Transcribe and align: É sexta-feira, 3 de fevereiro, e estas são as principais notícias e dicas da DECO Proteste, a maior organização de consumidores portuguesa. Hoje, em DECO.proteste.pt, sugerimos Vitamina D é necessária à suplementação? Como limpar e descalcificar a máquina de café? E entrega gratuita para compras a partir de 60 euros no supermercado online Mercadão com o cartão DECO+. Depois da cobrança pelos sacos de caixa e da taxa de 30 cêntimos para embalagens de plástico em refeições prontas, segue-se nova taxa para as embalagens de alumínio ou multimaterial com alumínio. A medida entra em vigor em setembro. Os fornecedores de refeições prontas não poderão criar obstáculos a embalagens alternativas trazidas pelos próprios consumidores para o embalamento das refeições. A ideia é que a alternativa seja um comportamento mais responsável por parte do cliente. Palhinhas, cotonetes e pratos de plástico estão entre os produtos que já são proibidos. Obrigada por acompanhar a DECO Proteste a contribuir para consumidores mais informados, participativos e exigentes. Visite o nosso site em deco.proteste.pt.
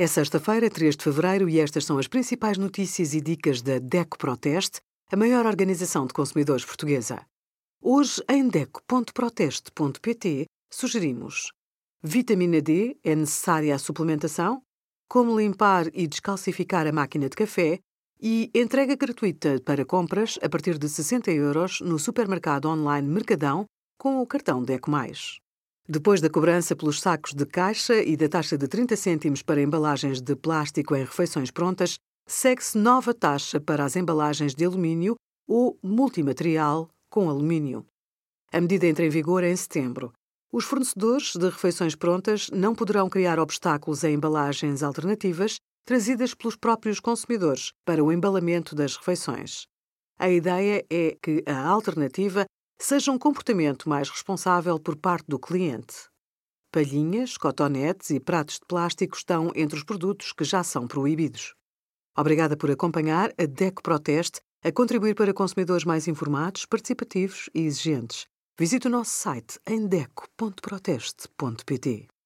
É 0.00 0.06
sexta-feira, 0.06 0.70
3 0.70 0.96
de 0.96 1.04
fevereiro, 1.04 1.46
e 1.46 1.60
estas 1.60 1.84
são 1.84 1.98
as 1.98 2.08
principais 2.08 2.56
notícias 2.56 3.12
e 3.12 3.20
dicas 3.20 3.60
da 3.60 3.78
DECO 3.78 4.16
Proteste, 4.16 4.80
a 5.12 5.14
maior 5.14 5.44
organização 5.44 6.06
de 6.06 6.14
consumidores 6.14 6.64
portuguesa. 6.64 7.20
Hoje, 7.82 8.22
em 8.26 8.48
DECO.proteste.pt, 8.48 10.46
sugerimos 10.72 11.52
Vitamina 12.02 12.62
D 12.62 12.96
é 13.04 13.14
necessária 13.14 13.74
à 13.74 13.78
suplementação? 13.78 14.62
Como 15.06 15.38
limpar 15.38 15.88
e 15.92 16.06
descalcificar 16.06 16.86
a 16.86 16.92
máquina 16.92 17.28
de 17.28 17.36
café? 17.36 17.78
E 18.18 18.50
entrega 18.54 18.96
gratuita 18.96 19.60
para 19.62 19.84
compras 19.84 20.38
a 20.42 20.48
partir 20.48 20.78
de 20.78 20.88
60 20.88 21.30
euros 21.30 21.82
no 21.82 21.98
supermercado 21.98 22.70
online 22.70 23.06
Mercadão 23.06 23.66
com 23.98 24.22
o 24.22 24.26
cartão 24.26 24.62
DECO+. 24.62 24.90
Depois 25.92 26.20
da 26.20 26.30
cobrança 26.30 26.76
pelos 26.76 27.00
sacos 27.00 27.34
de 27.34 27.44
caixa 27.44 28.00
e 28.00 28.16
da 28.16 28.28
taxa 28.28 28.56
de 28.56 28.68
30 28.68 28.94
cêntimos 28.94 29.42
para 29.42 29.60
embalagens 29.60 30.20
de 30.20 30.36
plástico 30.36 30.94
em 30.94 31.00
refeições 31.00 31.50
prontas, 31.50 31.98
segue-se 32.28 32.78
nova 32.78 33.12
taxa 33.12 33.60
para 33.60 33.84
as 33.84 33.96
embalagens 33.96 34.54
de 34.54 34.64
alumínio 34.64 35.16
ou 35.48 35.76
multimaterial 35.82 36.88
com 37.10 37.28
alumínio. 37.28 37.84
A 38.52 38.60
medida 38.60 38.86
entra 38.86 39.04
em 39.04 39.08
vigor 39.08 39.42
em 39.42 39.56
setembro. 39.56 40.12
Os 40.52 40.64
fornecedores 40.64 41.34
de 41.34 41.46
refeições 41.46 41.96
prontas 41.96 42.48
não 42.50 42.72
poderão 42.72 43.10
criar 43.10 43.40
obstáculos 43.40 44.04
a 44.04 44.10
embalagens 44.12 44.84
alternativas 44.84 45.56
trazidas 45.84 46.34
pelos 46.34 46.54
próprios 46.54 47.00
consumidores 47.00 47.72
para 47.84 48.04
o 48.04 48.12
embalamento 48.12 48.76
das 48.76 48.94
refeições. 48.94 49.64
A 50.20 50.30
ideia 50.30 50.84
é 50.88 51.16
que 51.20 51.42
a 51.44 51.66
alternativa 51.66 52.44
seja 52.84 53.12
um 53.12 53.18
comportamento 53.18 53.88
mais 53.88 54.08
responsável 54.08 54.78
por 54.78 54.96
parte 54.96 55.26
do 55.28 55.38
cliente. 55.38 56.08
Palhinhas, 56.72 57.36
cotonetes 57.36 58.10
e 58.10 58.20
pratos 58.20 58.56
de 58.56 58.66
plástico 58.66 59.16
estão 59.16 59.50
entre 59.54 59.76
os 59.76 59.84
produtos 59.84 60.32
que 60.32 60.44
já 60.44 60.62
são 60.62 60.86
proibidos. 60.86 61.54
Obrigada 62.16 62.56
por 62.56 62.70
acompanhar 62.70 63.32
a 63.38 63.46
DECO 63.46 63.82
Proteste 63.82 64.40
a 64.62 64.70
contribuir 64.70 65.14
para 65.14 65.34
consumidores 65.34 65.84
mais 65.84 66.06
informados, 66.06 66.66
participativos 66.66 67.48
e 67.54 67.62
exigentes. 67.62 68.26
Visite 68.58 68.88
o 68.88 68.90
nosso 68.90 69.12
site 69.12 69.58
em 69.66 69.86
deco.proteste.pt. 69.86 72.19